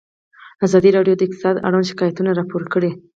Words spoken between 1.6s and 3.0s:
اړوند شکایتونه راپور کړي.